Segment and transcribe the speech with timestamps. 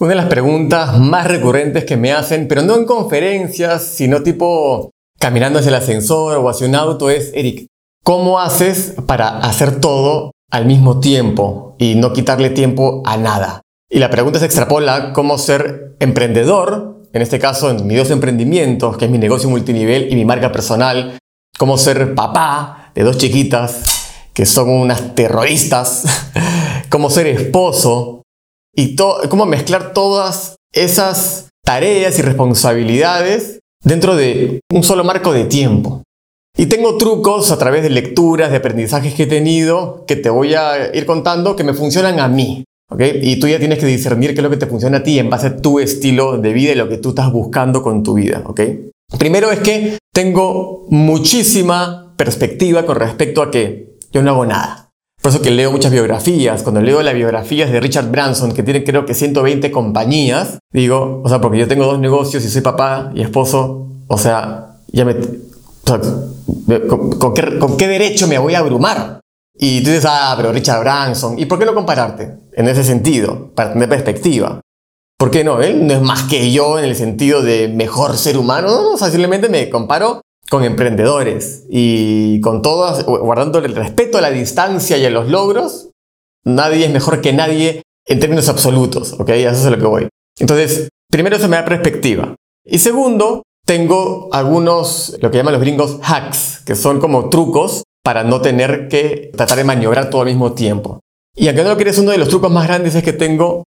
[0.00, 4.92] Una de las preguntas más recurrentes que me hacen, pero no en conferencias, sino tipo
[5.18, 7.66] caminando hacia el ascensor o hacia un auto, es, Eric,
[8.04, 13.62] ¿cómo haces para hacer todo al mismo tiempo y no quitarle tiempo a nada?
[13.90, 18.96] Y la pregunta se extrapola cómo ser emprendedor, en este caso en mis dos emprendimientos,
[18.98, 21.18] que es mi negocio multinivel y mi marca personal,
[21.58, 23.82] cómo ser papá de dos chiquitas
[24.32, 26.04] que son unas terroristas,
[26.88, 28.17] cómo ser esposo
[28.74, 28.96] y
[29.28, 36.02] cómo mezclar todas esas tareas y responsabilidades dentro de un solo marco de tiempo.
[36.56, 40.54] Y tengo trucos a través de lecturas, de aprendizajes que he tenido, que te voy
[40.54, 42.64] a ir contando, que me funcionan a mí.
[42.98, 45.30] Y tú ya tienes que discernir qué es lo que te funciona a ti en
[45.30, 48.42] base a tu estilo de vida y lo que tú estás buscando con tu vida.
[49.18, 54.87] Primero es que tengo muchísima perspectiva con respecto a que yo no hago nada.
[55.20, 56.62] Por eso que leo muchas biografías.
[56.62, 61.28] Cuando leo las biografías de Richard Branson, que tiene creo que 120 compañías, digo, o
[61.28, 65.16] sea, porque yo tengo dos negocios y soy papá y esposo, o sea, ya me...
[65.84, 69.20] ¿con, qué, ¿Con qué derecho me voy a abrumar?
[69.58, 72.36] Y tú dices, ah, pero Richard Branson, ¿y por qué no compararte?
[72.52, 74.60] En ese sentido, para tener perspectiva.
[75.18, 75.60] ¿Por qué no?
[75.60, 78.96] Él no es más que yo en el sentido de mejor ser humano, no, no,
[78.96, 85.04] simplemente me comparo con emprendedores y con todos, guardando el respeto a la distancia y
[85.04, 85.90] a los logros,
[86.44, 89.28] nadie es mejor que nadie en términos absolutos, ¿ok?
[89.30, 90.08] Eso es lo que voy.
[90.38, 92.34] Entonces, primero eso me da perspectiva.
[92.64, 98.24] Y segundo, tengo algunos, lo que llaman los gringos hacks, que son como trucos para
[98.24, 101.00] no tener que tratar de maniobrar todo al mismo tiempo.
[101.36, 103.64] Y aunque no lo quieres, uno de los trucos más grandes es que tengo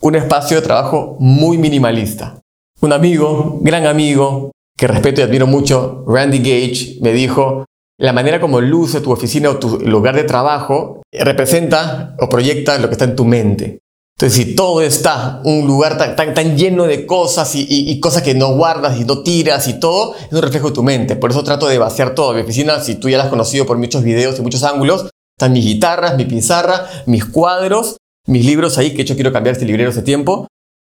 [0.00, 2.40] un espacio de trabajo muy minimalista.
[2.80, 7.64] Un amigo, gran amigo, que respeto y admiro mucho, Randy Gage, me dijo,
[7.98, 12.88] la manera como luce tu oficina o tu lugar de trabajo representa o proyecta lo
[12.88, 13.78] que está en tu mente.
[14.16, 18.34] Entonces, si todo está un lugar tan, tan, tan lleno de cosas y, cosas que
[18.34, 21.16] no guardas y no tiras y todo, es un reflejo de tu mente.
[21.16, 22.32] Por eso trato de vaciar todo.
[22.32, 25.52] Mi oficina, si tú ya la has conocido por muchos videos y muchos ángulos, están
[25.52, 27.96] mis guitarras, mi pizarra, mis cuadros,
[28.26, 30.46] mis libros ahí, que hecho quiero cambiar este librero hace tiempo,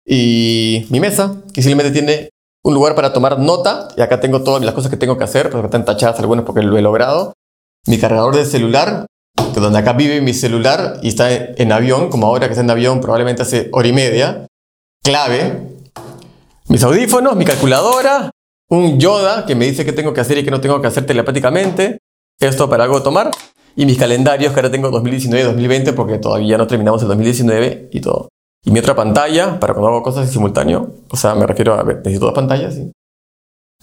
[0.06, 2.30] y mi mesa, que simplemente tiene
[2.68, 5.50] un lugar para tomar nota, y acá tengo todas las cosas que tengo que hacer,
[5.50, 7.32] pero están tachadas algunas porque lo he logrado.
[7.86, 9.06] Mi cargador de celular,
[9.54, 12.70] que donde acá vive mi celular y está en avión, como ahora que está en
[12.70, 14.48] avión probablemente hace hora y media,
[15.02, 15.62] clave.
[16.68, 18.32] Mis audífonos, mi calculadora,
[18.70, 21.06] un Yoda que me dice qué tengo que hacer y qué no tengo que hacer
[21.06, 22.00] telepáticamente,
[22.38, 23.32] esto para algo tomar,
[23.78, 27.92] y mis calendarios que ahora tengo 2019 y 2020 porque todavía no terminamos el 2019
[27.94, 28.28] y todo.
[28.68, 31.84] Y mi otra pantalla para cuando hago cosas en simultáneo, o sea, me refiero a
[31.84, 32.92] ver, necesito dos pantallas y,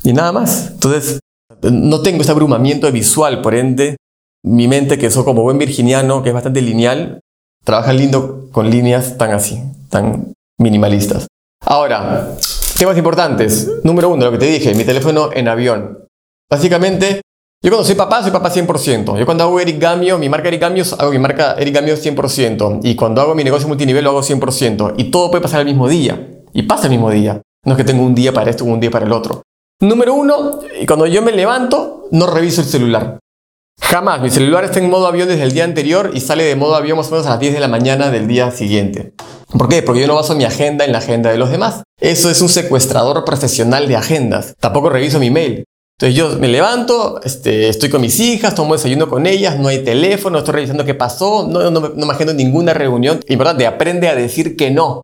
[0.03, 0.73] y nada más.
[0.73, 1.21] Entonces,
[1.63, 3.97] no tengo ese abrumamiento visual, por ende,
[4.45, 7.21] mi mente, que soy como buen virginiano, que es bastante lineal,
[7.65, 9.59] trabaja lindo con líneas tan así,
[9.89, 11.29] tan minimalistas.
[11.65, 12.37] Ahora,
[12.77, 13.81] temas importantes.
[13.85, 16.05] Número uno, lo que te dije, mi teléfono en avión.
[16.51, 17.23] Básicamente,
[17.65, 19.19] yo cuando soy papá, soy papá 100%.
[19.19, 22.81] Yo cuando hago Eric Gamio, mi marca Eric Gamio, hago mi marca Eric Gamio 100%.
[22.83, 24.97] Y cuando hago mi negocio multinivel, lo hago 100%.
[24.99, 26.43] Y todo puede pasar el mismo día.
[26.53, 27.41] Y pasa el mismo día.
[27.65, 29.45] No es que tengo un día para esto, un día para el otro.
[29.81, 33.19] Número uno, cuando yo me levanto, no reviso el celular.
[33.81, 34.21] Jamás.
[34.21, 36.99] Mi celular está en modo avión desde el día anterior y sale de modo avión
[36.99, 39.15] más o menos a las 10 de la mañana del día siguiente.
[39.57, 39.83] ¿Por qué?
[39.83, 41.83] Porque yo no baso mi agenda en la agenda de los demás.
[41.99, 44.55] Eso es un secuestrador profesional de agendas.
[44.61, 45.65] Tampoco reviso mi mail.
[45.99, 49.85] Entonces yo me levanto, este, estoy con mis hijas, tomo desayuno con ellas, no hay
[49.85, 53.21] teléfono, estoy revisando qué pasó, no, no, no me ninguna reunión.
[53.29, 55.03] Importante, aprende a decir que no.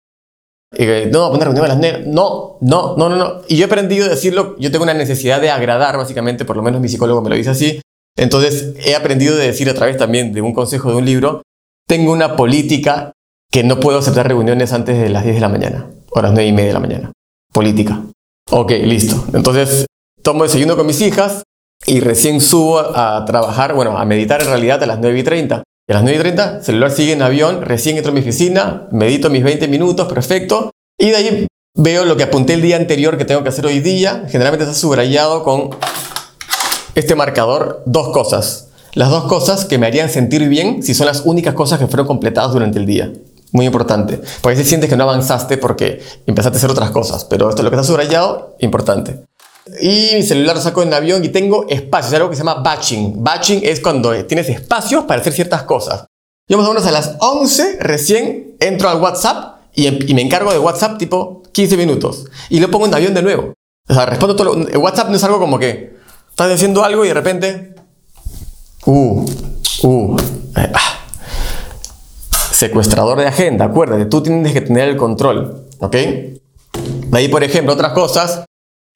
[1.13, 2.05] no, poner reunión a las nueve.
[2.09, 3.43] No, no, no, no, no.
[3.47, 6.63] Y yo he aprendido a decirlo, yo tengo una necesidad de agradar, básicamente, por lo
[6.63, 7.81] menos mi psicólogo me lo dice así.
[8.17, 11.43] Entonces he aprendido a decir a través también de un consejo de un libro,
[11.87, 13.13] tengo una política
[13.53, 16.49] que no puedo aceptar reuniones antes de las 10 de la mañana, o las 9
[16.49, 17.13] y media de la mañana.
[17.53, 18.03] Política.
[18.51, 19.25] Ok, listo.
[19.33, 19.87] Entonces
[20.23, 21.43] tomo desayuno con mis hijas
[21.87, 25.63] y recién subo a trabajar, bueno, a meditar en realidad a las 9 y 30.
[25.89, 28.21] Y a las 9 y 30, el celular sigue en avión, recién entro a mi
[28.21, 30.71] oficina, medito mis 20 minutos, perfecto.
[30.99, 33.81] Y de ahí veo lo que apunté el día anterior que tengo que hacer hoy
[33.81, 34.25] día.
[34.29, 35.71] Generalmente está subrayado con
[36.95, 38.69] este marcador dos cosas.
[38.93, 42.07] Las dos cosas que me harían sentir bien si son las únicas cosas que fueron
[42.07, 43.13] completadas durante el día.
[43.53, 44.21] Muy importante.
[44.43, 47.25] Porque si sientes que no avanzaste porque empezaste a hacer otras cosas.
[47.25, 49.25] Pero esto lo que está subrayado, importante.
[49.81, 52.09] Y mi celular lo saco en avión y tengo espacio.
[52.09, 53.23] Es algo que se llama batching.
[53.23, 56.07] Batching es cuando tienes espacios para hacer ciertas cosas.
[56.49, 60.23] Yo más o menos a las 11 recién entro al WhatsApp y, em, y me
[60.23, 62.27] encargo de WhatsApp tipo 15 minutos.
[62.49, 63.55] Y lo pongo en avión de nuevo.
[63.89, 64.55] O sea, respondo todo.
[64.57, 65.97] Lo, WhatsApp no es algo como que
[66.31, 67.75] estás haciendo algo y de repente...
[68.87, 69.27] Uh,
[69.83, 70.17] uh,
[70.57, 70.97] eh, ah.
[72.53, 75.67] Secuestrador de agenda, acuérdate, tú tienes que tener el control.
[75.81, 75.97] ¿ok?
[77.13, 78.45] Ahí, por ejemplo, otras cosas.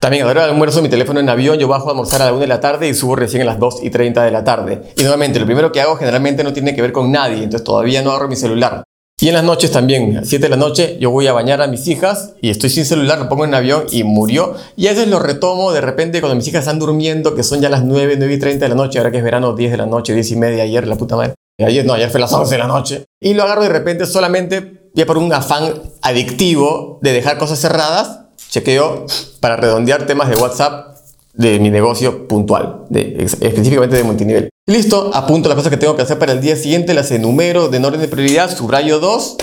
[0.04, 2.26] También a la hora del almuerzo, mi teléfono en avión, yo bajo a almorzar a
[2.26, 4.44] la 1 de la tarde y subo recién a las 2 y 30 de la
[4.44, 4.82] tarde.
[4.98, 8.02] Y nuevamente, lo primero que hago generalmente no tiene que ver con nadie, entonces todavía
[8.02, 8.84] no agarro mi celular.
[9.18, 11.68] Y en las noches también, a 7 de la noche, yo voy a bañar a
[11.68, 14.52] mis hijas y estoy sin celular, lo pongo en avión y murió.
[14.76, 17.70] Y a veces lo retomo de repente cuando mis hijas están durmiendo, que son ya
[17.70, 19.86] las 9, 9 y 30 de la noche, ahora que es verano, 10 de la
[19.86, 21.32] noche, 10 y media, ayer, la puta madre.
[21.58, 23.04] Ayer no, ayer fue las 11 de la noche.
[23.22, 25.72] Y lo agarro de repente solamente ya por un afán
[26.02, 28.23] adictivo de dejar cosas cerradas
[28.54, 29.06] chequeo
[29.40, 30.96] para redondear temas de WhatsApp
[31.32, 34.48] de mi negocio puntual, específicamente de multinivel.
[34.66, 37.78] Listo, apunto las cosas que tengo que hacer para el día siguiente, las enumero de
[37.78, 39.36] en orden de prioridad, subrayo dos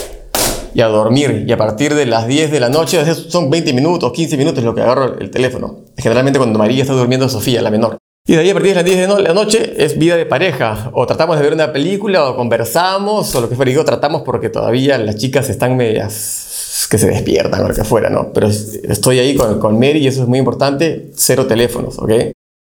[0.74, 1.44] y a dormir.
[1.46, 4.74] Y a partir de las 10 de la noche, son 20 minutos, 15 minutos lo
[4.74, 5.81] que agarro el teléfono.
[5.98, 7.98] Generalmente cuando María está durmiendo, Sofía, la menor.
[8.25, 10.92] Y de ahí a partir de las 10 de la noche es vida de pareja.
[10.94, 13.69] O tratamos de ver una película, o conversamos, o lo que fuera.
[13.69, 16.50] Digo, tratamos porque todavía las chicas están medias
[16.88, 18.31] que se despiertan o lo que fuera, ¿no?
[18.33, 22.12] Pero estoy ahí con, con Mary y eso es muy importante, cero teléfonos, ¿ok?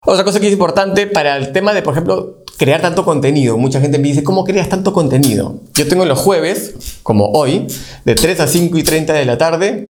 [0.06, 3.58] Otra cosa que es importante para el tema de, por ejemplo, crear tanto contenido.
[3.58, 5.60] Mucha gente me dice, ¿cómo creas tanto contenido?
[5.74, 7.66] Yo tengo los jueves, como hoy,
[8.04, 9.86] de 3 a 5 y 30 de la tarde,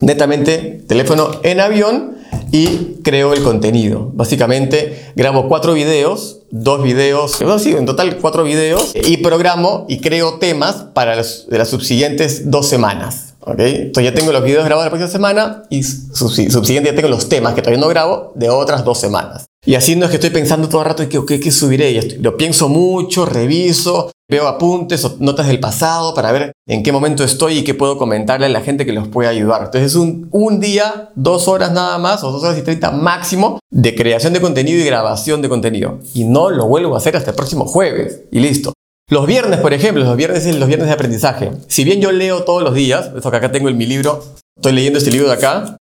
[0.00, 2.16] netamente teléfono en avión
[2.52, 4.10] y creo el contenido.
[4.14, 10.00] Básicamente grabo cuatro videos, dos videos, no, sí, en total cuatro videos, y programo y
[10.00, 13.29] creo temas para las subsiguientes dos semanas.
[13.46, 17.54] Entonces ya tengo los videos grabados la próxima semana y subsiguiente ya tengo los temas
[17.54, 19.46] que todavía no grabo de otras dos semanas.
[19.64, 21.90] Y así no es que estoy pensando todo el rato que qué, qué subiré.
[21.90, 26.92] Y lo pienso mucho, reviso, veo apuntes o notas del pasado para ver en qué
[26.92, 29.64] momento estoy y qué puedo comentarle a la gente que los puede ayudar.
[29.64, 33.58] Entonces es un, un día, dos horas nada más o dos horas y treinta máximo
[33.70, 35.98] de creación de contenido y grabación de contenido.
[36.14, 38.22] Y no lo vuelvo a hacer hasta el próximo jueves.
[38.30, 38.72] Y listo.
[39.10, 41.50] Los viernes, por ejemplo, los viernes son los viernes de aprendizaje.
[41.66, 44.24] Si bien yo leo todos los días, eso que acá tengo en mi libro,
[44.54, 45.76] estoy leyendo este libro de acá.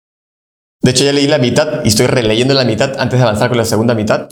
[0.80, 3.58] De hecho, ya leí la mitad y estoy releyendo la mitad antes de avanzar con
[3.58, 4.28] la segunda mitad.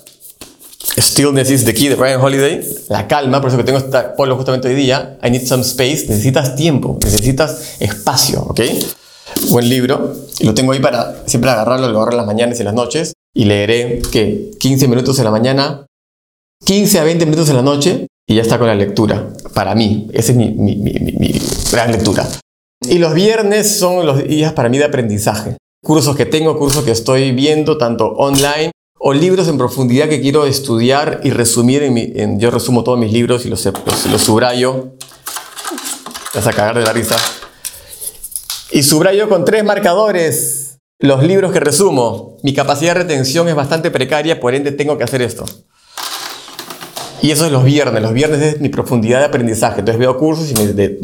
[0.96, 2.64] Stillness is the key de Brian Holiday.
[2.88, 5.18] La calma, por eso que tengo esta polo justamente hoy día.
[5.24, 6.06] I need some space.
[6.08, 8.60] Necesitas tiempo, necesitas espacio, ¿ok?
[9.48, 10.14] Buen libro.
[10.42, 13.12] Lo tengo ahí para siempre agarrarlo, lo agarro en las mañanas y las noches.
[13.34, 15.84] Y leeré que 15 minutos en la mañana,
[16.64, 19.28] 15 a 20 minutos en la noche y ya está con la lectura.
[19.52, 21.40] Para mí, esa es mi,
[21.70, 22.26] gran lectura.
[22.88, 25.56] Y los viernes son los días para mí de aprendizaje.
[25.82, 30.46] Cursos que tengo, cursos que estoy viendo, tanto online o libros en profundidad que quiero
[30.46, 31.82] estudiar y resumir.
[32.38, 33.64] Yo resumo todos mis libros y los,
[34.10, 34.94] los, subrayo.
[36.34, 37.16] Vas a cagar de la risa.
[38.70, 42.38] Y subrayo con tres marcadores los libros que resumo.
[42.42, 45.44] Mi capacidad de retención es bastante precaria, por ende tengo que hacer esto.
[47.22, 48.02] Y eso es los viernes.
[48.02, 49.80] Los viernes es mi profundidad de aprendizaje.
[49.80, 50.54] Entonces veo cursos y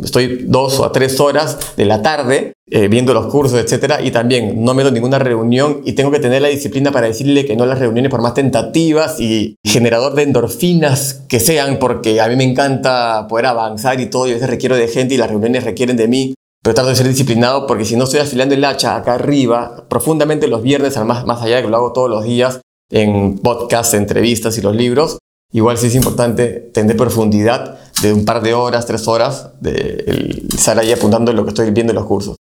[0.05, 3.95] estoy dos o tres horas de la tarde eh, viendo los cursos, etc.
[4.05, 7.57] Y también no meto ninguna reunión y tengo que tener la disciplina para decirle que
[7.57, 12.29] no a las reuniones por más tentativas y generador de endorfinas que sean, porque a
[12.29, 14.29] mí me encanta poder avanzar y todo.
[14.29, 16.35] Y a veces requiero de gente y las reuniones requieren de mí.
[16.63, 20.47] Pero trato de ser disciplinado porque si no estoy afilando el hacha acá arriba, profundamente
[20.47, 22.61] los viernes, más, más allá de que lo hago todos los días
[22.91, 25.19] en podcasts, entrevistas y los libros,
[25.53, 30.79] Igual sí es importante tener profundidad de un par de horas, tres horas, de estar
[30.79, 32.37] ahí apuntando lo que estoy viendo en los cursos.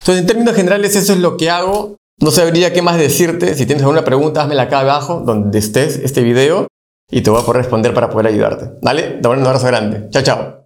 [0.00, 1.96] Entonces, en términos generales, eso es lo que hago.
[2.20, 3.54] No sabría qué más decirte.
[3.54, 6.68] Si tienes alguna pregunta, házmela acá abajo, donde estés este video,
[7.10, 8.70] y te voy a poder responder para poder ayudarte.
[8.82, 9.18] ¿Vale?
[9.20, 10.08] Te un abrazo grande.
[10.10, 10.63] Chao, chao.